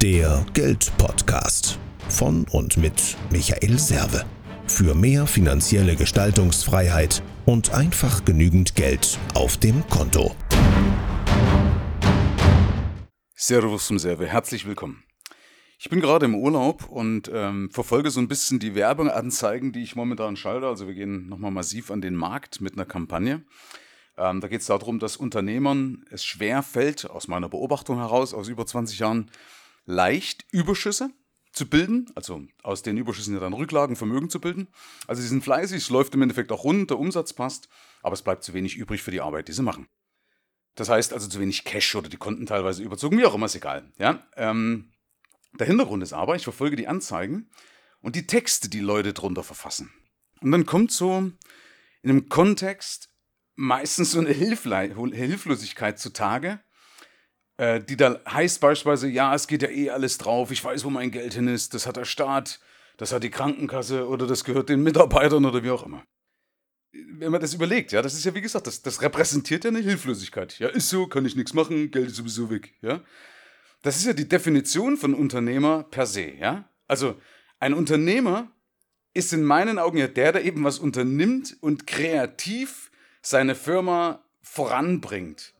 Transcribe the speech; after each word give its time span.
Der 0.00 0.46
Geldpodcast 0.54 1.76
von 2.08 2.46
und 2.52 2.76
mit 2.76 3.16
Michael 3.32 3.80
Serve. 3.80 4.24
Für 4.68 4.94
mehr 4.94 5.26
finanzielle 5.26 5.96
Gestaltungsfreiheit 5.96 7.20
und 7.46 7.74
einfach 7.74 8.24
genügend 8.24 8.76
Geld 8.76 9.18
auf 9.34 9.56
dem 9.56 9.84
Konto. 9.88 10.36
Servus 13.34 13.88
zum 13.88 13.98
Serve, 13.98 14.28
herzlich 14.28 14.66
willkommen. 14.66 15.02
Ich 15.80 15.90
bin 15.90 15.98
gerade 15.98 16.26
im 16.26 16.36
Urlaub 16.36 16.88
und 16.88 17.28
ähm, 17.34 17.68
verfolge 17.72 18.12
so 18.12 18.20
ein 18.20 18.28
bisschen 18.28 18.60
die 18.60 18.76
Werbeanzeigen, 18.76 19.72
die 19.72 19.82
ich 19.82 19.96
momentan 19.96 20.36
schalte. 20.36 20.68
Also 20.68 20.86
wir 20.86 20.94
gehen 20.94 21.28
nochmal 21.28 21.50
massiv 21.50 21.90
an 21.90 22.02
den 22.02 22.14
Markt 22.14 22.60
mit 22.60 22.74
einer 22.74 22.86
Kampagne. 22.86 23.42
Ähm, 24.16 24.40
da 24.40 24.46
geht 24.46 24.60
es 24.60 24.68
darum, 24.68 25.00
dass 25.00 25.16
Unternehmern 25.16 26.04
es 26.08 26.24
schwer 26.24 26.62
fällt, 26.62 27.10
aus 27.10 27.26
meiner 27.26 27.48
Beobachtung 27.48 27.96
heraus, 27.96 28.32
aus 28.32 28.46
über 28.46 28.64
20 28.64 29.00
Jahren, 29.00 29.28
leicht 29.88 30.44
Überschüsse 30.52 31.10
zu 31.52 31.68
bilden, 31.68 32.10
also 32.14 32.42
aus 32.62 32.82
den 32.82 32.98
Überschüssen 32.98 33.34
ja 33.34 33.40
dann 33.40 33.54
Rücklagen, 33.54 33.96
Vermögen 33.96 34.28
zu 34.28 34.38
bilden. 34.38 34.68
Also 35.06 35.22
sie 35.22 35.28
sind 35.28 35.42
fleißig, 35.42 35.78
es 35.78 35.90
läuft 35.90 36.14
im 36.14 36.22
Endeffekt 36.22 36.52
auch 36.52 36.62
rund, 36.62 36.90
der 36.90 36.98
Umsatz 36.98 37.32
passt, 37.32 37.70
aber 38.02 38.12
es 38.12 38.22
bleibt 38.22 38.44
zu 38.44 38.52
wenig 38.52 38.76
übrig 38.76 39.02
für 39.02 39.10
die 39.10 39.22
Arbeit, 39.22 39.48
die 39.48 39.52
sie 39.52 39.62
machen. 39.62 39.88
Das 40.74 40.90
heißt 40.90 41.14
also 41.14 41.26
zu 41.26 41.40
wenig 41.40 41.64
Cash 41.64 41.94
oder 41.94 42.10
die 42.10 42.18
Konten 42.18 42.44
teilweise 42.44 42.82
überzogen, 42.82 43.18
wie 43.18 43.24
auch 43.24 43.34
immer, 43.34 43.46
ist 43.46 43.56
egal. 43.56 43.90
Ja? 43.98 44.22
Ähm, 44.36 44.92
der 45.58 45.66
Hintergrund 45.66 46.02
ist 46.02 46.12
aber, 46.12 46.36
ich 46.36 46.44
verfolge 46.44 46.76
die 46.76 46.86
Anzeigen 46.86 47.50
und 48.00 48.14
die 48.14 48.26
Texte, 48.26 48.68
die 48.68 48.80
Leute 48.80 49.14
drunter 49.14 49.42
verfassen. 49.42 49.90
Und 50.42 50.52
dann 50.52 50.66
kommt 50.66 50.92
so 50.92 51.32
in 52.02 52.10
einem 52.10 52.28
Kontext 52.28 53.08
meistens 53.56 54.12
so 54.12 54.20
eine 54.20 54.32
Hilfle 54.32 54.94
Hilflosigkeit 55.14 55.98
zutage, 55.98 56.60
äh, 57.58 57.80
die 57.80 57.96
da 57.96 58.20
heißt 58.26 58.60
beispielsweise, 58.60 59.08
ja, 59.08 59.34
es 59.34 59.46
geht 59.46 59.62
ja 59.62 59.68
eh 59.68 59.90
alles 59.90 60.16
drauf, 60.16 60.50
ich 60.50 60.64
weiß, 60.64 60.84
wo 60.84 60.90
mein 60.90 61.10
Geld 61.10 61.34
hin 61.34 61.48
ist, 61.48 61.74
das 61.74 61.86
hat 61.86 61.96
der 61.96 62.04
Staat, 62.04 62.60
das 62.96 63.12
hat 63.12 63.22
die 63.22 63.30
Krankenkasse 63.30 64.08
oder 64.08 64.26
das 64.26 64.44
gehört 64.44 64.68
den 64.68 64.82
Mitarbeitern 64.82 65.44
oder 65.44 65.62
wie 65.62 65.70
auch 65.70 65.84
immer. 65.84 66.04
Wenn 66.92 67.32
man 67.32 67.40
das 67.40 67.54
überlegt, 67.54 67.92
ja, 67.92 68.00
das 68.00 68.14
ist 68.14 68.24
ja 68.24 68.34
wie 68.34 68.40
gesagt, 68.40 68.66
das, 68.66 68.82
das 68.82 69.02
repräsentiert 69.02 69.64
ja 69.64 69.70
eine 69.70 69.80
Hilflosigkeit. 69.80 70.58
Ja, 70.58 70.68
ist 70.68 70.88
so, 70.88 71.06
kann 71.06 71.26
ich 71.26 71.36
nichts 71.36 71.52
machen, 71.52 71.90
Geld 71.90 72.08
ist 72.08 72.16
sowieso 72.16 72.48
weg, 72.48 72.74
ja. 72.80 73.02
Das 73.82 73.96
ist 73.96 74.06
ja 74.06 74.12
die 74.12 74.28
Definition 74.28 74.96
von 74.96 75.14
Unternehmer 75.14 75.84
per 75.84 76.06
se, 76.06 76.32
ja? 76.32 76.68
Also 76.86 77.20
ein 77.60 77.74
Unternehmer 77.74 78.50
ist 79.14 79.32
in 79.32 79.42
meinen 79.42 79.78
Augen 79.78 79.98
ja 79.98 80.06
der, 80.06 80.32
der 80.32 80.44
eben 80.44 80.64
was 80.64 80.78
unternimmt 80.78 81.56
und 81.60 81.86
kreativ 81.86 82.90
seine 83.20 83.54
Firma 83.54 84.24
voranbringt. 84.42 85.54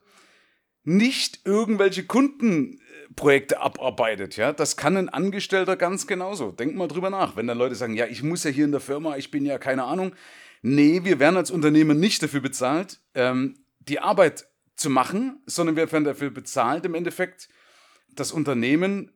Nicht 0.83 1.41
irgendwelche 1.45 2.05
Kundenprojekte 2.05 3.59
abarbeitet, 3.59 4.37
ja? 4.37 4.53
Das 4.53 4.77
kann 4.77 4.97
ein 4.97 5.09
Angestellter 5.09 5.75
ganz 5.75 6.07
genauso. 6.07 6.51
Denk 6.51 6.75
mal 6.75 6.87
drüber 6.87 7.09
nach. 7.09 7.35
Wenn 7.35 7.47
dann 7.47 7.57
Leute 7.57 7.75
sagen, 7.75 7.95
ja, 7.95 8.05
ich 8.07 8.23
muss 8.23 8.43
ja 8.43 8.49
hier 8.49 8.65
in 8.65 8.71
der 8.71 8.79
Firma, 8.79 9.17
ich 9.17 9.31
bin 9.31 9.45
ja 9.45 9.57
keine 9.57 9.83
Ahnung. 9.83 10.13
Nee, 10.61 11.01
wir 11.03 11.19
werden 11.19 11.37
als 11.37 11.51
Unternehmer 11.51 11.93
nicht 11.93 12.21
dafür 12.23 12.41
bezahlt, 12.41 12.99
ähm, 13.13 13.59
die 13.79 13.99
Arbeit 13.99 14.47
zu 14.75 14.89
machen, 14.89 15.41
sondern 15.45 15.75
wir 15.75 15.91
werden 15.91 16.03
dafür 16.03 16.29
bezahlt, 16.29 16.85
im 16.85 16.95
Endeffekt 16.95 17.49
das 18.15 18.31
Unternehmen 18.31 19.11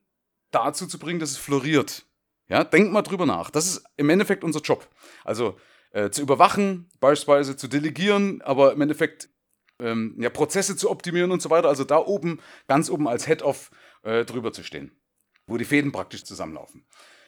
dazu 0.51 0.87
zu 0.87 0.99
bringen, 0.99 1.19
dass 1.19 1.31
es 1.31 1.37
floriert. 1.37 2.05
Ja, 2.47 2.63
denk 2.63 2.91
mal 2.91 3.01
drüber 3.01 3.25
nach. 3.25 3.49
Das 3.49 3.67
ist 3.67 3.83
im 3.97 4.09
Endeffekt 4.09 4.43
unser 4.43 4.61
Job. 4.61 4.87
Also 5.23 5.57
äh, 5.91 6.09
zu 6.09 6.21
überwachen, 6.21 6.89
beispielsweise 6.99 7.55
zu 7.55 7.67
delegieren, 7.67 8.41
aber 8.41 8.73
im 8.73 8.81
Endeffekt 8.81 9.29
ähm, 9.79 10.15
ja, 10.19 10.29
Prozesse 10.29 10.75
zu 10.75 10.89
optimieren 10.89 11.31
und 11.31 11.41
so 11.41 11.49
weiter. 11.49 11.67
Also 11.67 11.83
da 11.83 11.97
oben, 11.97 12.39
ganz 12.67 12.89
oben 12.89 13.07
als 13.07 13.25
Head-Off 13.25 13.71
äh, 14.03 14.25
drüber 14.25 14.53
zu 14.53 14.63
stehen, 14.63 14.91
wo 15.47 15.57
die 15.57 15.65
Fäden 15.65 15.91
praktisch 15.91 16.23
zusammenlaufen. 16.23 16.85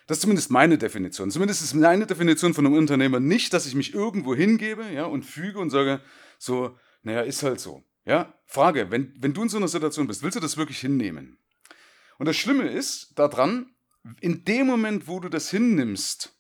Das 0.08 0.18
ist 0.18 0.22
zumindest 0.22 0.52
meine 0.52 0.78
Definition. 0.78 1.32
Zumindest 1.32 1.64
ist 1.64 1.74
meine 1.74 2.06
Definition 2.06 2.54
von 2.54 2.66
einem 2.66 2.76
Unternehmer 2.76 3.20
nicht, 3.20 3.54
dass 3.54 3.66
ich 3.66 3.74
mich 3.74 3.94
irgendwo 3.94 4.36
hingebe 4.36 4.92
ja, 4.92 5.06
und 5.06 5.24
füge 5.24 5.60
und 5.60 5.72
sage, 5.72 6.02
so, 6.38 6.78
naja, 7.02 7.22
ist 7.22 7.42
halt 7.42 7.60
so. 7.60 7.84
Ja, 8.06 8.38
Frage, 8.46 8.92
wenn, 8.92 9.14
wenn 9.18 9.34
du 9.34 9.42
in 9.42 9.50
so 9.50 9.58
einer 9.58 9.68
Situation 9.68 10.06
bist, 10.06 10.22
willst 10.22 10.36
du 10.36 10.40
das 10.40 10.58
wirklich 10.58 10.80
hinnehmen? 10.80 11.40
Und 12.20 12.28
das 12.28 12.38
Schlimme 12.38 12.70
ist 12.70 13.18
daran, 13.18 13.76
in 14.22 14.46
dem 14.46 14.68
Moment, 14.68 15.08
wo 15.08 15.20
du 15.20 15.30
das 15.30 15.50
hinnimmst, 15.50 16.38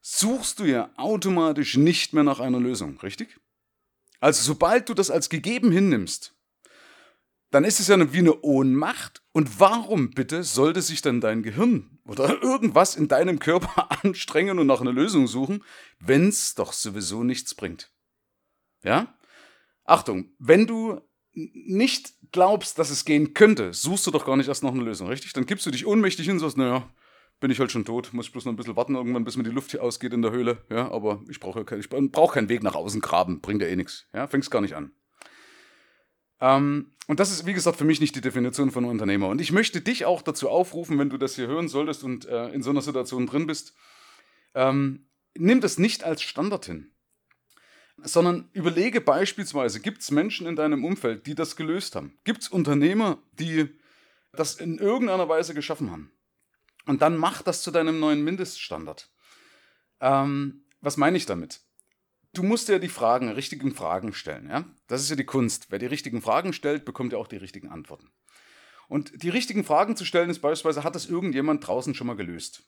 suchst 0.00 0.58
du 0.58 0.64
ja 0.64 0.90
automatisch 0.96 1.76
nicht 1.76 2.12
mehr 2.12 2.22
nach 2.22 2.40
einer 2.40 2.60
Lösung, 2.60 2.98
richtig? 3.00 3.40
Also 4.20 4.42
sobald 4.42 4.88
du 4.88 4.94
das 4.94 5.10
als 5.10 5.28
gegeben 5.28 5.70
hinnimmst, 5.70 6.34
dann 7.50 7.64
ist 7.64 7.80
es 7.80 7.88
ja 7.88 8.12
wie 8.12 8.18
eine 8.18 8.40
Ohnmacht. 8.42 9.22
Und 9.32 9.60
warum 9.60 10.10
bitte 10.10 10.42
sollte 10.42 10.82
sich 10.82 11.00
dann 11.02 11.20
dein 11.20 11.42
Gehirn 11.42 11.98
oder 12.04 12.42
irgendwas 12.42 12.96
in 12.96 13.08
deinem 13.08 13.38
Körper 13.38 13.90
anstrengen 14.04 14.58
und 14.58 14.66
nach 14.66 14.80
einer 14.80 14.92
Lösung 14.92 15.26
suchen, 15.26 15.64
wenn 15.98 16.28
es 16.28 16.54
doch 16.54 16.72
sowieso 16.72 17.24
nichts 17.24 17.54
bringt? 17.54 17.92
Ja? 18.82 19.18
Achtung, 19.84 20.32
wenn 20.38 20.66
du 20.66 21.00
nicht 21.32 22.12
glaubst, 22.32 22.78
dass 22.78 22.90
es 22.90 23.04
gehen 23.04 23.32
könnte, 23.32 23.72
suchst 23.72 24.06
du 24.06 24.10
doch 24.10 24.26
gar 24.26 24.36
nicht 24.36 24.48
erst 24.48 24.62
noch 24.62 24.72
eine 24.72 24.82
Lösung, 24.82 25.08
richtig? 25.08 25.32
Dann 25.32 25.46
gibst 25.46 25.64
du 25.64 25.70
dich 25.70 25.86
ohnmächtig 25.86 26.26
hin 26.26 26.34
und 26.34 26.40
sagst, 26.40 26.56
naja, 26.56 26.88
bin 27.40 27.50
ich 27.50 27.60
halt 27.60 27.70
schon 27.70 27.84
tot, 27.84 28.12
muss 28.12 28.26
ich 28.26 28.32
bloß 28.32 28.44
noch 28.44 28.52
ein 28.52 28.56
bisschen 28.56 28.76
warten 28.76 28.94
irgendwann, 28.94 29.24
bis 29.24 29.36
mir 29.36 29.44
die 29.44 29.50
Luft 29.50 29.70
hier 29.70 29.82
ausgeht 29.82 30.12
in 30.12 30.22
der 30.22 30.32
Höhle, 30.32 30.58
ja, 30.70 30.90
aber 30.90 31.22
ich 31.28 31.40
brauche 31.40 31.64
kein, 31.64 31.80
ich 31.80 31.88
brauch 31.88 32.34
keinen 32.34 32.48
Weg 32.48 32.62
nach 32.62 32.74
außen 32.74 33.00
graben, 33.00 33.40
bringt 33.40 33.62
ja 33.62 33.68
eh 33.68 33.76
nichts, 33.76 34.06
ja, 34.12 34.26
fängst 34.26 34.50
gar 34.50 34.60
nicht 34.60 34.74
an. 34.74 34.92
Ähm, 36.40 36.92
und 37.06 37.20
das 37.20 37.30
ist, 37.30 37.46
wie 37.46 37.54
gesagt, 37.54 37.78
für 37.78 37.84
mich 37.84 38.00
nicht 38.00 38.14
die 38.14 38.20
Definition 38.20 38.70
von 38.70 38.84
Unternehmer. 38.84 39.28
Und 39.28 39.40
ich 39.40 39.50
möchte 39.50 39.80
dich 39.80 40.04
auch 40.04 40.22
dazu 40.22 40.48
aufrufen, 40.48 40.98
wenn 40.98 41.10
du 41.10 41.16
das 41.16 41.36
hier 41.36 41.46
hören 41.46 41.68
solltest 41.68 42.04
und 42.04 42.26
äh, 42.26 42.48
in 42.50 42.62
so 42.62 42.70
einer 42.70 42.82
Situation 42.82 43.26
drin 43.26 43.46
bist, 43.46 43.74
ähm, 44.54 45.08
nimm 45.36 45.60
das 45.60 45.78
nicht 45.78 46.04
als 46.04 46.22
Standard 46.22 46.66
hin 46.66 46.92
sondern 48.02 48.48
überlege 48.52 49.00
beispielsweise, 49.00 49.80
gibt 49.80 50.02
es 50.02 50.10
Menschen 50.10 50.46
in 50.46 50.56
deinem 50.56 50.84
Umfeld, 50.84 51.26
die 51.26 51.34
das 51.34 51.56
gelöst 51.56 51.96
haben? 51.96 52.16
Gibt 52.24 52.42
es 52.42 52.48
Unternehmer, 52.48 53.18
die 53.32 53.68
das 54.32 54.56
in 54.56 54.78
irgendeiner 54.78 55.28
Weise 55.28 55.54
geschaffen 55.54 55.90
haben? 55.90 56.12
Und 56.88 57.02
dann 57.02 57.18
mach 57.18 57.42
das 57.42 57.60
zu 57.60 57.70
deinem 57.70 58.00
neuen 58.00 58.24
Mindeststandard. 58.24 59.10
Ähm, 60.00 60.64
was 60.80 60.96
meine 60.96 61.18
ich 61.18 61.26
damit? 61.26 61.60
Du 62.32 62.42
musst 62.42 62.68
dir 62.68 62.78
die 62.78 62.88
Fragen, 62.88 63.28
richtigen 63.28 63.74
Fragen 63.74 64.14
stellen. 64.14 64.48
Ja? 64.48 64.64
Das 64.86 65.02
ist 65.02 65.10
ja 65.10 65.16
die 65.16 65.26
Kunst. 65.26 65.66
Wer 65.70 65.78
die 65.78 65.86
richtigen 65.86 66.22
Fragen 66.22 66.54
stellt, 66.54 66.86
bekommt 66.86 67.12
ja 67.12 67.18
auch 67.18 67.28
die 67.28 67.36
richtigen 67.36 67.68
Antworten. 67.68 68.10
Und 68.88 69.22
die 69.22 69.28
richtigen 69.28 69.64
Fragen 69.64 69.96
zu 69.96 70.06
stellen 70.06 70.30
ist 70.30 70.38
beispielsweise, 70.38 70.82
hat 70.82 70.94
das 70.94 71.04
irgendjemand 71.04 71.66
draußen 71.66 71.94
schon 71.94 72.06
mal 72.06 72.16
gelöst? 72.16 72.62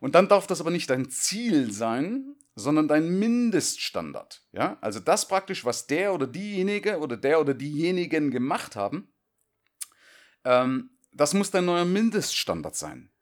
Und 0.00 0.16
dann 0.16 0.26
darf 0.26 0.48
das 0.48 0.60
aber 0.60 0.72
nicht 0.72 0.90
dein 0.90 1.08
Ziel 1.08 1.70
sein, 1.70 2.34
sondern 2.56 2.88
dein 2.88 3.16
Mindeststandard. 3.16 4.44
Ja? 4.50 4.76
Also 4.80 4.98
das 4.98 5.28
praktisch, 5.28 5.64
was 5.64 5.86
der 5.86 6.12
oder 6.12 6.26
diejenige 6.26 6.98
oder 6.98 7.16
der 7.16 7.40
oder 7.40 7.54
diejenigen 7.54 8.32
gemacht 8.32 8.74
haben, 8.74 9.14
ähm, 10.42 10.90
das 11.12 11.32
muss 11.32 11.52
dein 11.52 11.66
neuer 11.66 11.84
Mindeststandard 11.84 12.74
sein. 12.74 13.12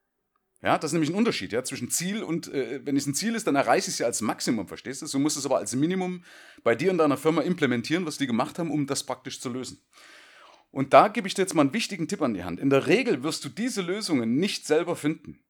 Ja, 0.65 0.79
das 0.79 0.89
ist 0.89 0.93
nämlich 0.95 1.11
ein 1.11 1.17
Unterschied 1.17 1.53
ja, 1.53 1.63
zwischen 1.63 1.91
Ziel 1.91 2.23
und, 2.23 2.51
äh, 2.51 2.81
wenn 2.87 2.97
es 2.97 3.07
ein 3.07 3.15
Ziel 3.15 3.35
ist, 3.35 3.47
dann 3.47 3.55
erreiche 3.55 3.89
ich 3.89 3.95
es 3.95 3.99
ja 3.99 4.07
als 4.07 4.23
Maximum, 4.23 4.67
verstehst 4.67 5.03
du? 5.03 5.07
Du 5.07 5.19
musst 5.19 5.37
es 5.37 5.45
aber 5.45 5.59
als 5.59 5.77
Minimum 5.77 6.25
bei 6.63 6.75
dir 6.75 6.91
und 6.91 6.97
deiner 6.97 7.19
Firma 7.19 7.43
implementieren, 7.43 8.07
was 8.07 8.17
die 8.17 8.27
gemacht 8.27 8.59
haben, 8.59 8.71
um 8.71 8.87
das 8.87 9.05
praktisch 9.05 9.43
zu 9.43 9.51
lösen. 9.51 9.83
Und 10.71 10.95
da 10.95 11.09
gebe 11.09 11.29
ich 11.29 11.35
dir 11.35 11.43
jetzt 11.43 11.53
mal 11.53 11.61
einen 11.61 11.75
wichtigen 11.75 12.09
Tipp 12.09 12.23
an 12.23 12.33
die 12.33 12.45
Hand. 12.45 12.61
In 12.61 12.71
der 12.71 12.87
Regel 12.87 13.23
wirst 13.23 13.45
du 13.45 13.51
diese 13.51 13.83
Lösungen 13.83 14.37
nicht 14.37 14.67
selber 14.67 14.97
finden. 14.97 15.45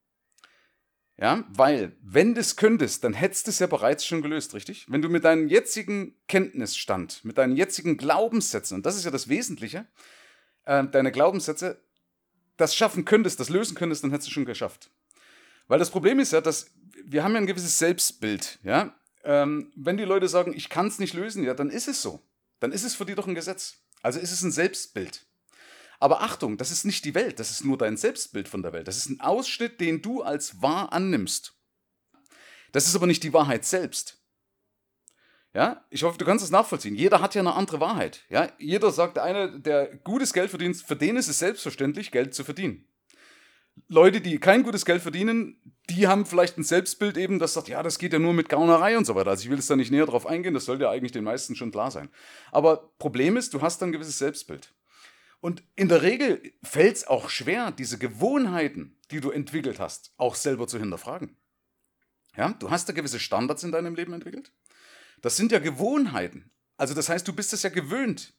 Ja, 1.16 1.44
weil, 1.48 1.96
wenn 2.02 2.34
du 2.34 2.40
es 2.40 2.56
könntest, 2.56 3.04
dann 3.04 3.14
hättest 3.14 3.46
du 3.46 3.50
es 3.52 3.60
ja 3.60 3.68
bereits 3.68 4.04
schon 4.04 4.20
gelöst, 4.20 4.52
richtig? 4.52 4.84
Wenn 4.90 5.00
du 5.00 5.08
mit 5.08 5.24
deinem 5.24 5.46
jetzigen 5.46 6.16
Kenntnisstand, 6.26 7.24
mit 7.24 7.38
deinen 7.38 7.54
jetzigen 7.54 7.96
Glaubenssätzen, 7.96 8.78
und 8.78 8.84
das 8.84 8.96
ist 8.96 9.04
ja 9.04 9.12
das 9.12 9.28
Wesentliche, 9.28 9.86
äh, 10.64 10.82
deine 10.88 11.12
Glaubenssätze, 11.12 11.80
das 12.56 12.74
schaffen 12.74 13.04
könntest, 13.04 13.38
das 13.38 13.48
lösen 13.48 13.76
könntest, 13.76 14.02
dann 14.02 14.10
hättest 14.10 14.28
du 14.28 14.32
schon 14.32 14.44
geschafft. 14.44 14.90
Weil 15.68 15.78
das 15.78 15.90
Problem 15.90 16.18
ist 16.20 16.32
ja, 16.32 16.40
dass 16.40 16.70
wir 17.04 17.22
haben 17.22 17.32
ja 17.32 17.38
ein 17.38 17.46
gewisses 17.46 17.78
Selbstbild, 17.78 18.58
ja. 18.62 18.94
Ähm, 19.24 19.72
wenn 19.74 19.96
die 19.96 20.04
Leute 20.04 20.28
sagen, 20.28 20.52
ich 20.54 20.68
kann 20.68 20.86
es 20.86 20.98
nicht 20.98 21.14
lösen, 21.14 21.44
ja, 21.44 21.54
dann 21.54 21.70
ist 21.70 21.88
es 21.88 22.02
so. 22.02 22.20
Dann 22.60 22.72
ist 22.72 22.84
es 22.84 22.94
für 22.94 23.06
die 23.06 23.14
doch 23.14 23.26
ein 23.26 23.34
Gesetz. 23.34 23.78
Also 24.02 24.20
ist 24.20 24.32
es 24.32 24.42
ein 24.42 24.52
Selbstbild. 24.52 25.26
Aber 25.98 26.20
Achtung, 26.20 26.58
das 26.58 26.70
ist 26.70 26.84
nicht 26.84 27.04
die 27.06 27.14
Welt, 27.14 27.40
das 27.40 27.50
ist 27.50 27.64
nur 27.64 27.78
dein 27.78 27.96
Selbstbild 27.96 28.48
von 28.48 28.62
der 28.62 28.72
Welt. 28.74 28.88
Das 28.88 28.98
ist 28.98 29.08
ein 29.08 29.20
Ausschnitt, 29.20 29.80
den 29.80 30.02
du 30.02 30.22
als 30.22 30.60
wahr 30.60 30.92
annimmst. 30.92 31.54
Das 32.72 32.86
ist 32.86 32.94
aber 32.94 33.06
nicht 33.06 33.22
die 33.22 33.32
Wahrheit 33.32 33.64
selbst. 33.64 34.18
Ja, 35.54 35.84
ich 35.88 36.02
hoffe, 36.02 36.18
du 36.18 36.24
kannst 36.24 36.42
das 36.42 36.50
nachvollziehen. 36.50 36.96
Jeder 36.96 37.20
hat 37.20 37.36
ja 37.36 37.40
eine 37.40 37.54
andere 37.54 37.78
Wahrheit. 37.78 38.24
Ja, 38.28 38.50
jeder 38.58 38.90
sagt, 38.90 39.18
einer, 39.18 39.46
der 39.58 39.96
gutes 39.98 40.32
Geld 40.32 40.50
verdient, 40.50 40.76
für 40.76 40.96
den 40.96 41.16
ist 41.16 41.28
es 41.28 41.38
selbstverständlich, 41.38 42.10
Geld 42.10 42.34
zu 42.34 42.42
verdienen. 42.42 42.88
Leute, 43.88 44.20
die 44.20 44.38
kein 44.38 44.62
gutes 44.62 44.84
Geld 44.84 45.02
verdienen, 45.02 45.60
die 45.90 46.06
haben 46.06 46.24
vielleicht 46.24 46.56
ein 46.56 46.64
Selbstbild 46.64 47.16
eben, 47.16 47.38
das 47.38 47.54
sagt, 47.54 47.68
ja, 47.68 47.82
das 47.82 47.98
geht 47.98 48.12
ja 48.12 48.18
nur 48.18 48.32
mit 48.32 48.48
Gaunerei 48.48 48.96
und 48.96 49.04
so 49.04 49.14
weiter. 49.14 49.30
Also 49.30 49.44
ich 49.44 49.50
will 49.50 49.58
jetzt 49.58 49.68
da 49.68 49.76
nicht 49.76 49.90
näher 49.90 50.06
drauf 50.06 50.26
eingehen, 50.26 50.54
das 50.54 50.64
sollte 50.64 50.84
ja 50.84 50.90
eigentlich 50.90 51.12
den 51.12 51.24
meisten 51.24 51.56
schon 51.56 51.70
klar 51.70 51.90
sein. 51.90 52.08
Aber 52.52 52.92
Problem 52.98 53.36
ist, 53.36 53.52
du 53.52 53.60
hast 53.60 53.82
ein 53.82 53.92
gewisses 53.92 54.18
Selbstbild. 54.18 54.74
Und 55.40 55.62
in 55.76 55.88
der 55.88 56.00
Regel 56.00 56.40
fällt 56.62 56.96
es 56.96 57.06
auch 57.06 57.28
schwer, 57.28 57.70
diese 57.70 57.98
Gewohnheiten, 57.98 58.96
die 59.10 59.20
du 59.20 59.30
entwickelt 59.30 59.78
hast, 59.78 60.14
auch 60.16 60.36
selber 60.36 60.66
zu 60.66 60.78
hinterfragen. 60.78 61.36
Ja, 62.36 62.54
du 62.58 62.70
hast 62.70 62.88
da 62.88 62.94
gewisse 62.94 63.20
Standards 63.20 63.62
in 63.62 63.70
deinem 63.70 63.94
Leben 63.94 64.14
entwickelt. 64.14 64.52
Das 65.20 65.36
sind 65.36 65.52
ja 65.52 65.58
Gewohnheiten. 65.58 66.50
Also 66.76 66.94
das 66.94 67.08
heißt, 67.08 67.28
du 67.28 67.32
bist 67.34 67.52
es 67.52 67.62
ja 67.62 67.70
gewöhnt. 67.70 68.32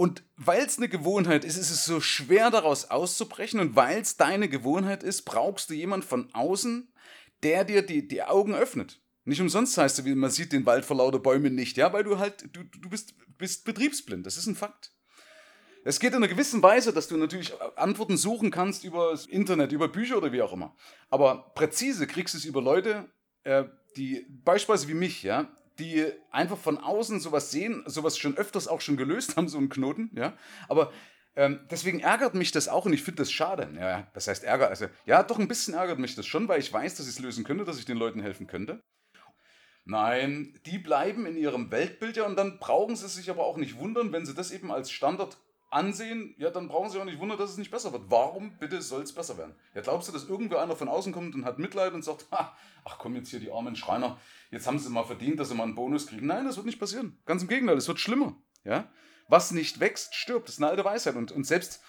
Und 0.00 0.24
weil 0.38 0.64
es 0.64 0.78
eine 0.78 0.88
Gewohnheit 0.88 1.44
ist, 1.44 1.58
ist 1.58 1.70
es 1.70 1.84
so 1.84 2.00
schwer 2.00 2.50
daraus 2.50 2.86
auszubrechen. 2.86 3.60
Und 3.60 3.76
weil 3.76 4.00
es 4.00 4.16
deine 4.16 4.48
Gewohnheit 4.48 5.02
ist, 5.02 5.24
brauchst 5.26 5.68
du 5.68 5.74
jemanden 5.74 6.06
von 6.06 6.32
außen, 6.32 6.90
der 7.42 7.64
dir 7.64 7.82
die, 7.82 8.08
die 8.08 8.22
Augen 8.22 8.54
öffnet. 8.54 9.02
Nicht 9.24 9.42
umsonst 9.42 9.76
heißt 9.76 9.98
es, 9.98 10.04
man 10.06 10.30
sieht 10.30 10.54
den 10.54 10.64
Wald 10.64 10.86
vor 10.86 10.96
lauter 10.96 11.18
Bäumen 11.18 11.54
nicht, 11.54 11.76
ja, 11.76 11.92
weil 11.92 12.02
du 12.02 12.18
halt, 12.18 12.48
du, 12.56 12.62
du 12.62 12.88
bist, 12.88 13.12
bist 13.36 13.66
betriebsblind. 13.66 14.24
Das 14.24 14.38
ist 14.38 14.46
ein 14.46 14.56
Fakt. 14.56 14.90
Es 15.84 16.00
geht 16.00 16.12
in 16.12 16.16
einer 16.16 16.28
gewissen 16.28 16.62
Weise, 16.62 16.94
dass 16.94 17.08
du 17.08 17.18
natürlich 17.18 17.52
Antworten 17.76 18.16
suchen 18.16 18.50
kannst 18.50 18.84
über 18.84 19.10
das 19.10 19.26
Internet, 19.26 19.70
über 19.70 19.88
Bücher 19.88 20.16
oder 20.16 20.32
wie 20.32 20.40
auch 20.40 20.54
immer. 20.54 20.74
Aber 21.10 21.52
präzise 21.54 22.06
kriegst 22.06 22.32
du 22.32 22.38
es 22.38 22.46
über 22.46 22.62
Leute, 22.62 23.06
äh, 23.44 23.64
die 23.98 24.24
beispielsweise 24.30 24.88
wie 24.88 24.94
mich, 24.94 25.22
ja, 25.22 25.54
die 25.80 26.06
einfach 26.30 26.58
von 26.58 26.78
außen 26.78 27.18
sowas 27.18 27.50
sehen, 27.50 27.82
sowas 27.86 28.18
schon 28.18 28.36
öfters 28.36 28.68
auch 28.68 28.80
schon 28.80 28.96
gelöst 28.96 29.36
haben, 29.36 29.48
so 29.48 29.58
einen 29.58 29.68
Knoten, 29.68 30.10
ja. 30.14 30.36
Aber 30.68 30.92
ähm, 31.36 31.60
deswegen 31.70 32.00
ärgert 32.00 32.34
mich 32.34 32.52
das 32.52 32.68
auch 32.68 32.86
und 32.86 32.92
ich 32.92 33.02
finde 33.02 33.22
das 33.22 33.32
schade. 33.32 33.68
Ja, 33.78 34.08
das 34.14 34.28
heißt 34.28 34.44
Ärger, 34.44 34.68
also 34.68 34.86
ja, 35.06 35.22
doch 35.22 35.38
ein 35.38 35.48
bisschen 35.48 35.74
ärgert 35.74 35.98
mich 35.98 36.14
das 36.14 36.26
schon, 36.26 36.48
weil 36.48 36.60
ich 36.60 36.72
weiß, 36.72 36.96
dass 36.96 37.06
ich 37.06 37.14
es 37.14 37.20
lösen 37.20 37.44
könnte, 37.44 37.64
dass 37.64 37.78
ich 37.78 37.84
den 37.84 37.96
Leuten 37.96 38.20
helfen 38.20 38.46
könnte. 38.46 38.82
Nein, 39.84 40.58
die 40.66 40.78
bleiben 40.78 41.26
in 41.26 41.36
ihrem 41.36 41.70
Weltbild 41.70 42.16
ja 42.16 42.26
und 42.26 42.36
dann 42.36 42.58
brauchen 42.58 42.96
sie 42.96 43.08
sich 43.08 43.30
aber 43.30 43.46
auch 43.46 43.56
nicht 43.56 43.78
wundern, 43.78 44.12
wenn 44.12 44.26
sie 44.26 44.34
das 44.34 44.50
eben 44.50 44.70
als 44.70 44.90
Standard 44.90 45.38
ansehen, 45.70 46.34
ja, 46.36 46.50
dann 46.50 46.68
brauchen 46.68 46.90
sie 46.90 47.00
auch 47.00 47.04
nicht 47.04 47.20
wundern, 47.20 47.38
dass 47.38 47.50
es 47.50 47.56
nicht 47.56 47.70
besser 47.70 47.92
wird. 47.92 48.04
Warum 48.08 48.58
bitte 48.58 48.82
soll 48.82 49.02
es 49.02 49.12
besser 49.12 49.38
werden? 49.38 49.54
Ja, 49.74 49.80
glaubst 49.80 50.08
du, 50.08 50.12
dass 50.12 50.28
irgendwo 50.28 50.56
einer 50.56 50.76
von 50.76 50.88
außen 50.88 51.12
kommt 51.12 51.34
und 51.34 51.44
hat 51.44 51.58
Mitleid 51.58 51.94
und 51.94 52.04
sagt, 52.04 52.26
ach 52.30 52.98
komm 52.98 53.14
jetzt 53.14 53.30
hier 53.30 53.40
die 53.40 53.52
armen 53.52 53.76
Schreiner, 53.76 54.18
jetzt 54.50 54.66
haben 54.66 54.78
sie 54.78 54.90
mal 54.90 55.04
verdient, 55.04 55.38
dass 55.38 55.48
sie 55.48 55.54
mal 55.54 55.64
einen 55.64 55.76
Bonus 55.76 56.08
kriegen. 56.08 56.26
Nein, 56.26 56.44
das 56.44 56.56
wird 56.56 56.66
nicht 56.66 56.80
passieren. 56.80 57.18
Ganz 57.24 57.42
im 57.42 57.48
Gegenteil, 57.48 57.76
es 57.76 57.88
wird 57.88 58.00
schlimmer. 58.00 58.36
Ja? 58.64 58.90
Was 59.28 59.52
nicht 59.52 59.78
wächst, 59.78 60.14
stirbt. 60.14 60.48
Das 60.48 60.56
ist 60.56 60.62
eine 60.62 60.70
alte 60.70 60.84
Weisheit. 60.84 61.14
Und, 61.14 61.30
und 61.30 61.44
selbst, 61.44 61.80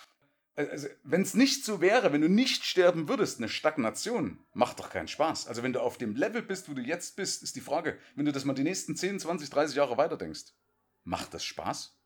also, 0.56 0.88
wenn 1.04 1.24
es 1.24 1.34
nicht 1.34 1.66
so 1.66 1.82
wäre, 1.82 2.14
wenn 2.14 2.22
du 2.22 2.30
nicht 2.30 2.64
sterben 2.66 3.10
würdest, 3.10 3.40
eine 3.40 3.50
Stagnation 3.50 4.38
macht 4.54 4.80
doch 4.80 4.92
keinen 4.92 5.08
Spaß. 5.08 5.48
Also 5.48 5.64
wenn 5.64 5.74
du 5.74 5.82
auf 5.82 5.98
dem 5.98 6.16
Level 6.16 6.44
bist, 6.44 6.70
wo 6.70 6.76
du 6.76 6.82
jetzt 6.82 7.16
bist, 7.16 7.42
ist 7.42 7.56
die 7.56 7.62
Frage, 7.62 7.98
wenn 8.16 8.26
du 8.26 8.32
das 8.32 8.46
mal 8.46 8.54
die 8.54 8.64
nächsten 8.64 8.96
10, 8.96 9.20
20, 9.20 9.50
30 9.50 9.76
Jahre 9.76 9.98
weiterdenkst, 9.98 10.54
macht 11.04 11.34
das 11.34 11.44
Spaß? 11.44 11.98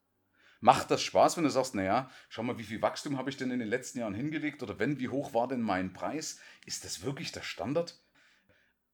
Macht 0.65 0.89
das 0.89 1.03
Spaß, 1.03 1.37
wenn 1.37 1.43
du 1.43 1.51
sagst, 1.51 1.75
naja, 1.75 2.09
schau 2.27 2.41
mal, 2.41 2.57
wie 2.57 2.63
viel 2.63 2.81
Wachstum 2.81 3.19
habe 3.19 3.29
ich 3.29 3.37
denn 3.37 3.51
in 3.51 3.59
den 3.59 3.67
letzten 3.67 3.99
Jahren 3.99 4.15
hingelegt 4.15 4.63
oder 4.63 4.79
wenn, 4.79 4.99
wie 4.99 5.09
hoch 5.09 5.31
war 5.31 5.47
denn 5.47 5.61
mein 5.61 5.93
Preis? 5.93 6.39
Ist 6.65 6.83
das 6.83 7.03
wirklich 7.03 7.31
der 7.31 7.43
Standard? 7.43 8.01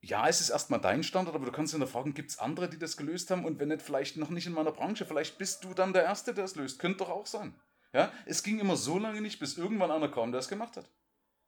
Ja, 0.01 0.27
es 0.27 0.41
ist 0.41 0.49
erstmal 0.49 0.81
dein 0.81 1.01
Standard, 1.01 1.33
aber 1.33 1.45
du 1.45 1.53
kannst 1.53 1.73
in 1.73 1.87
fragen, 1.87 2.13
gibt 2.13 2.31
es 2.31 2.39
andere, 2.39 2.69
die 2.69 2.77
das 2.77 2.97
gelöst 2.97 3.31
haben 3.31 3.45
und 3.45 3.57
wenn 3.61 3.69
nicht, 3.69 3.81
vielleicht 3.81 4.17
noch 4.17 4.31
nicht 4.31 4.47
in 4.47 4.51
meiner 4.51 4.73
Branche, 4.73 5.05
vielleicht 5.05 5.37
bist 5.37 5.63
du 5.63 5.73
dann 5.73 5.93
der 5.93 6.03
Erste, 6.03 6.33
der 6.33 6.43
es 6.43 6.55
löst. 6.55 6.77
Könnte 6.77 6.97
doch 6.97 7.09
auch 7.09 7.25
sein. 7.25 7.55
Ja, 7.93 8.11
es 8.25 8.43
ging 8.43 8.59
immer 8.59 8.75
so 8.75 8.99
lange 8.99 9.21
nicht, 9.21 9.39
bis 9.39 9.57
irgendwann 9.57 9.91
einer 9.91 10.11
kam, 10.11 10.33
der 10.33 10.39
es 10.39 10.49
gemacht 10.49 10.75
hat. 10.75 10.89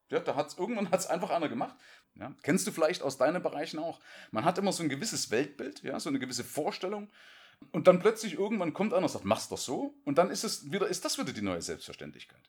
Ja, 0.09 0.21
da 0.21 0.37
hat's, 0.37 0.57
irgendwann 0.57 0.89
hat 0.89 1.01
es 1.01 1.07
einfach 1.07 1.31
einer 1.31 1.49
gemacht. 1.49 1.75
Ja, 2.15 2.33
kennst 2.43 2.65
du 2.65 2.71
vielleicht 2.71 3.01
aus 3.01 3.17
deinen 3.17 3.43
Bereichen 3.43 3.77
auch. 3.77 3.99
Man 4.31 4.45
hat 4.45 4.57
immer 4.57 4.71
so 4.71 4.83
ein 4.83 4.89
gewisses 4.89 5.31
Weltbild, 5.31 5.83
ja, 5.83 5.99
so 5.99 6.07
eine 6.07 6.19
gewisse 6.19 6.45
Vorstellung. 6.45 7.11
Und 7.71 7.87
dann 7.87 7.99
plötzlich 7.99 8.33
irgendwann 8.33 8.73
kommt 8.73 8.93
einer 8.93 9.03
und 9.03 9.09
sagt, 9.09 9.25
mach's 9.25 9.49
doch 9.49 9.57
so. 9.57 9.95
Und 10.05 10.17
dann 10.17 10.29
ist, 10.29 10.43
es 10.43 10.71
wieder, 10.71 10.87
ist 10.87 11.05
das 11.05 11.17
wieder 11.17 11.33
die 11.33 11.41
neue 11.41 11.61
Selbstverständlichkeit. 11.61 12.41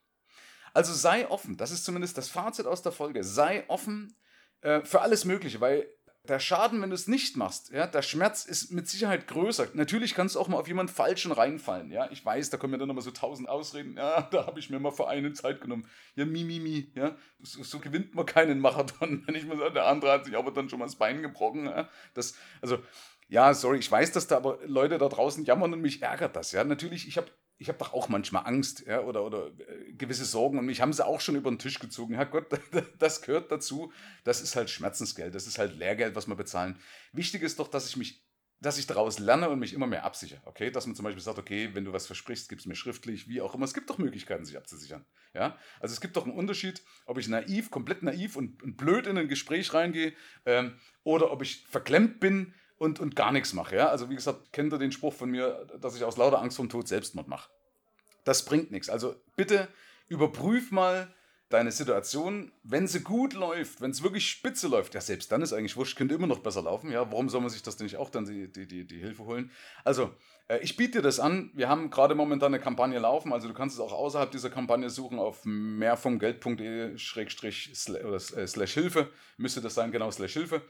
Also 0.73 0.93
sei 0.93 1.29
offen, 1.29 1.57
das 1.57 1.71
ist 1.71 1.85
zumindest 1.85 2.19
das 2.19 2.29
Fazit 2.29 2.67
aus 2.67 2.83
der 2.83 2.93
Folge. 2.93 3.23
Sei 3.23 3.65
offen 3.69 4.17
äh, 4.61 4.85
für 4.85 5.01
alles 5.01 5.25
Mögliche, 5.25 5.61
weil 5.61 5.89
der 6.27 6.41
Schaden, 6.41 6.81
wenn 6.81 6.89
du 6.89 6.95
es 6.95 7.07
nicht 7.07 7.37
machst, 7.37 7.71
ja, 7.71 7.87
der 7.87 8.01
Schmerz 8.01 8.47
ist 8.47 8.73
mit 8.73 8.89
Sicherheit 8.89 9.29
größer. 9.29 9.69
Natürlich 9.75 10.15
kannst 10.15 10.35
du 10.35 10.41
auch 10.41 10.49
mal 10.49 10.57
auf 10.57 10.69
jemanden 10.69 10.93
Falschen 10.93 11.33
reinfallen. 11.33 11.91
Ja, 11.91 12.11
ich 12.11 12.25
weiß, 12.25 12.49
da 12.49 12.57
kommen 12.57 12.73
mir 12.73 12.79
dann 12.79 12.89
immer 12.89 13.03
so 13.03 13.11
tausend 13.11 13.49
Ausreden. 13.49 13.97
Ja, 13.99 14.23
da 14.33 14.47
habe 14.47 14.59
ich 14.59 14.71
mir 14.71 14.79
mal 14.79 14.91
für 14.91 15.07
einen 15.07 15.35
Zeit 15.35 15.61
genommen. 15.61 15.87
Ja, 16.15 16.25
mi, 16.25 16.45
mi, 16.45 16.61
mi. 16.61 16.91
Ja, 16.95 17.15
so, 17.41 17.63
so 17.63 17.79
gewinnt 17.79 18.15
man 18.15 18.25
keinen 18.25 18.59
Marathon. 18.59 19.23
Wenn 19.27 19.35
ich 19.35 19.45
mal 19.45 19.59
sage, 19.59 19.75
der 19.75 19.87
andere 19.87 20.13
hat 20.13 20.25
sich 20.25 20.35
aber 20.35 20.51
dann 20.51 20.71
schon 20.71 20.79
mal 20.79 20.87
das 20.87 20.97
Bein 20.97 21.21
gebrochen. 21.21 21.67
Ja, 21.67 21.91
das, 22.15 22.35
also, 22.63 22.79
ja, 23.29 23.55
sorry, 23.55 23.79
ich 23.79 23.91
weiß, 23.91 24.13
dass 24.13 24.27
da 24.27 24.37
aber 24.37 24.59
Leute 24.67 24.99
da 24.99 25.09
draußen 25.09 25.45
jammern 25.45 25.73
und 25.73 25.81
mich 25.81 26.03
ärgert 26.03 26.37
das. 26.37 26.53
Ja, 26.53 26.65
natürlich, 26.65 27.09
ich 27.09 27.17
habe 27.17 27.29
ich 27.57 27.69
habe 27.69 27.79
doch 27.79 27.93
auch 27.93 28.09
manchmal 28.09 28.47
Angst 28.47 28.85
ja, 28.87 29.01
oder, 29.01 29.25
oder 29.25 29.47
äh, 29.47 29.93
gewisse 29.93 30.25
Sorgen 30.25 30.59
und 30.59 30.67
mich 30.67 30.81
haben 30.81 30.93
sie 30.93 31.07
auch 31.07 31.21
schon 31.21 31.37
über 31.37 31.51
den 31.51 31.59
Tisch 31.59 31.79
gezogen. 31.79 32.15
Herrgott, 32.15 32.47
das 32.99 33.23
gehört 33.23 33.51
dazu. 33.51 33.93
Das 34.25 34.41
ist 34.41 34.57
halt 34.57 34.71
Schmerzensgeld, 34.71 35.35
das 35.35 35.47
ist 35.47 35.59
halt 35.59 35.77
Lehrgeld, 35.77 36.17
was 36.17 36.27
wir 36.27 36.35
bezahlen. 36.35 36.79
Wichtig 37.13 37.43
ist 37.43 37.59
doch, 37.61 37.69
dass 37.69 37.89
ich 37.89 37.97
mich 37.97 38.25
dass 38.61 38.79
ich 38.79 38.87
daraus 38.87 39.19
lerne 39.19 39.51
und 39.51 39.59
mich 39.59 39.75
immer 39.75 39.87
mehr 39.87 40.05
absichere. 40.05 40.41
Okay, 40.47 40.71
dass 40.71 40.87
man 40.87 40.97
zum 40.97 41.05
Beispiel 41.05 41.23
sagt, 41.23 41.39
okay, 41.39 41.71
wenn 41.75 41.85
du 41.85 41.93
was 41.93 42.07
versprichst, 42.07 42.49
gib 42.49 42.61
es 42.61 42.67
mir 42.67 42.77
schriftlich, 42.77 43.29
wie 43.29 43.43
auch 43.43 43.55
immer. 43.55 43.65
Es 43.65 43.75
gibt 43.75 43.91
doch 43.91 43.99
Möglichkeiten, 43.99 44.47
sich 44.47 44.57
abzusichern. 44.57 45.05
Ja, 45.35 45.59
also 45.81 45.93
es 45.93 46.01
gibt 46.01 46.17
doch 46.17 46.25
einen 46.25 46.37
Unterschied, 46.37 46.83
ob 47.05 47.19
ich 47.19 47.29
naiv, 47.29 47.71
komplett 47.71 48.03
naiv 48.03 48.37
und, 48.37 48.63
und 48.63 48.77
blöd 48.77 49.07
in 49.07 49.19
ein 49.19 49.29
Gespräch 49.29 49.75
reingehe 49.75 50.15
ähm, 50.47 50.79
oder 51.03 51.31
ob 51.31 51.43
ich 51.43 51.67
verklemmt 51.67 52.21
bin 52.21 52.55
und, 52.79 53.01
und 53.01 53.17
gar 53.17 53.33
nichts 53.33 53.53
mache. 53.53 53.77
Ja? 53.77 53.89
Also 53.89 54.11
wie 54.11 54.15
gesagt, 54.15 54.53
kennt 54.53 54.73
ihr 54.73 54.79
den 54.79 54.93
Spruch 54.93 55.15
von 55.15 55.31
mir, 55.31 55.67
dass 55.81 55.97
ich 55.97 56.05
aus 56.05 56.17
lauter 56.17 56.41
Angst 56.41 56.57
vom 56.57 56.69
Tod 56.69 56.89
Selbstmord 56.89 57.29
mache. 57.29 57.51
Das 58.25 58.45
bringt 58.45 58.71
nichts. 58.71 58.89
Also 58.89 59.17
bitte 59.37 59.69
überprüf 60.09 60.71
mal 60.71 61.13
deine 61.51 61.71
Situation, 61.71 62.51
wenn 62.63 62.89
sie 62.89 63.01
gut 63.01 63.33
läuft, 63.35 63.81
wenn 63.81 63.91
es 63.91 64.03
wirklich 64.03 64.29
spitze 64.29 64.67
läuft, 64.67 64.95
ja, 64.95 65.01
selbst 65.01 65.31
dann 65.31 65.43
ist 65.43 65.53
eigentlich 65.53 65.77
wurscht, 65.77 65.97
könnte 65.97 66.15
immer 66.15 66.27
noch 66.27 66.41
besser 66.41 66.63
laufen. 66.63 66.91
Ja, 66.91 67.13
warum 67.13 67.29
soll 67.29 67.43
man 67.43 67.51
sich 67.51 67.63
das 67.63 67.77
denn 67.77 67.85
nicht 67.85 67.97
auch 67.97 68.11
dann 68.11 68.25
die, 68.25 68.51
die, 68.51 68.67
die, 68.67 68.85
die 68.87 68.99
Hilfe 68.99 69.25
holen? 69.25 69.53
Also, 69.85 70.11
äh, 70.49 70.59
ich 70.61 70.77
biete 70.77 70.99
dir 70.99 71.03
das 71.03 71.21
an. 71.21 71.51
Wir 71.55 71.69
haben 71.69 71.91
gerade 71.91 72.15
momentan 72.15 72.53
eine 72.53 72.63
Kampagne 72.63 72.99
laufen, 72.99 73.33
also 73.33 73.47
du 73.47 73.55
kannst 73.55 73.77
es 73.77 73.81
auch 73.81 73.93
außerhalb 73.93 74.31
dieser 74.33 74.51
Kampagne 74.51 74.91
suchen 74.91 75.19
auf 75.19 75.45
mehrvomgeld.de 75.45 76.95
äh, 76.95 76.99
slash 76.99 78.75
Hilfe. 78.75 79.11
Müsste 79.37 79.61
das 79.61 79.75
sein, 79.75 79.93
genau, 79.93 80.11
slash 80.11 80.33
Hilfe 80.33 80.63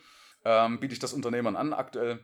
ähm, 0.45 0.81
biete 0.81 0.93
ich 0.93 0.99
das 0.99 1.13
Unternehmern 1.13 1.57
an 1.57 1.73
aktuell. 1.73 2.21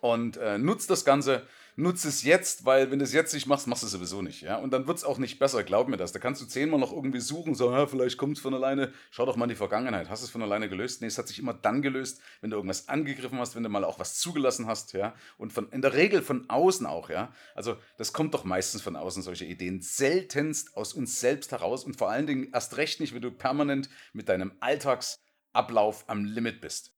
Und 0.00 0.36
äh, 0.36 0.58
nutzt 0.58 0.90
das 0.90 1.04
Ganze, 1.04 1.42
nutzt 1.74 2.04
es 2.04 2.22
jetzt, 2.22 2.64
weil 2.64 2.92
wenn 2.92 3.00
du 3.00 3.04
es 3.04 3.12
jetzt 3.12 3.34
nicht 3.34 3.46
machst, 3.46 3.66
machst 3.66 3.82
du 3.82 3.86
es 3.86 3.92
sowieso 3.92 4.22
nicht. 4.22 4.42
Ja? 4.42 4.56
Und 4.56 4.72
dann 4.72 4.86
wird 4.86 4.98
es 4.98 5.04
auch 5.04 5.18
nicht 5.18 5.40
besser, 5.40 5.64
glaub 5.64 5.88
mir 5.88 5.96
das. 5.96 6.12
Da 6.12 6.20
kannst 6.20 6.40
du 6.40 6.46
zehnmal 6.46 6.78
noch 6.78 6.92
irgendwie 6.92 7.18
suchen, 7.18 7.56
so, 7.56 7.72
ja, 7.72 7.86
vielleicht 7.88 8.16
kommt 8.16 8.36
es 8.36 8.42
von 8.42 8.54
alleine. 8.54 8.92
Schau 9.10 9.26
doch 9.26 9.34
mal 9.34 9.46
in 9.46 9.50
die 9.50 9.56
Vergangenheit. 9.56 10.08
Hast 10.08 10.22
du 10.22 10.26
es 10.26 10.30
von 10.30 10.42
alleine 10.42 10.68
gelöst? 10.68 11.00
Nee, 11.00 11.08
es 11.08 11.18
hat 11.18 11.26
sich 11.26 11.40
immer 11.40 11.52
dann 11.52 11.82
gelöst, 11.82 12.20
wenn 12.40 12.50
du 12.50 12.56
irgendwas 12.56 12.88
angegriffen 12.88 13.38
hast, 13.40 13.56
wenn 13.56 13.64
du 13.64 13.68
mal 13.68 13.84
auch 13.84 13.98
was 13.98 14.18
zugelassen 14.18 14.68
hast, 14.68 14.92
ja. 14.92 15.14
Und 15.36 15.52
von, 15.52 15.68
in 15.70 15.82
der 15.82 15.94
Regel 15.94 16.22
von 16.22 16.48
außen 16.48 16.86
auch, 16.86 17.10
ja. 17.10 17.32
Also 17.56 17.76
das 17.96 18.12
kommt 18.12 18.34
doch 18.34 18.44
meistens 18.44 18.82
von 18.82 18.94
außen, 18.94 19.22
solche 19.24 19.46
Ideen. 19.46 19.80
Seltenst 19.80 20.76
aus 20.76 20.92
uns 20.92 21.18
selbst 21.18 21.50
heraus 21.50 21.84
und 21.84 21.96
vor 21.96 22.08
allen 22.10 22.28
Dingen 22.28 22.50
erst 22.52 22.76
recht 22.76 23.00
nicht, 23.00 23.14
wenn 23.14 23.22
du 23.22 23.32
permanent 23.32 23.88
mit 24.12 24.28
deinem 24.28 24.52
Alltagsablauf 24.60 26.04
am 26.08 26.24
Limit 26.24 26.60
bist. 26.60 26.97